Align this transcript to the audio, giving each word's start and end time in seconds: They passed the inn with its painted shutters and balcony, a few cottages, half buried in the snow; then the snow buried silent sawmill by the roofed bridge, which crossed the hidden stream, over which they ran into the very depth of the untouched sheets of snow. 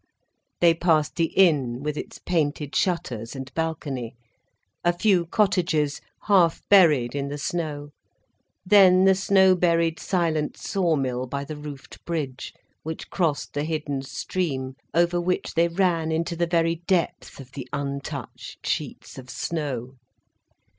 They 0.61 0.73
passed 0.73 1.15
the 1.15 1.25
inn 1.27 1.83
with 1.83 1.95
its 1.95 2.17
painted 2.17 2.75
shutters 2.75 3.35
and 3.35 3.53
balcony, 3.53 4.15
a 4.83 4.93
few 4.93 5.27
cottages, 5.27 6.01
half 6.23 6.63
buried 6.69 7.13
in 7.13 7.27
the 7.27 7.37
snow; 7.37 7.91
then 8.65 9.05
the 9.05 9.13
snow 9.13 9.55
buried 9.55 9.99
silent 9.99 10.57
sawmill 10.57 11.27
by 11.27 11.43
the 11.43 11.55
roofed 11.55 12.03
bridge, 12.03 12.51
which 12.81 13.11
crossed 13.11 13.53
the 13.53 13.63
hidden 13.63 14.01
stream, 14.01 14.75
over 14.91 15.21
which 15.21 15.53
they 15.53 15.67
ran 15.67 16.11
into 16.11 16.35
the 16.35 16.47
very 16.47 16.77
depth 16.87 17.39
of 17.39 17.51
the 17.51 17.69
untouched 17.71 18.65
sheets 18.65 19.19
of 19.19 19.29
snow. 19.29 19.97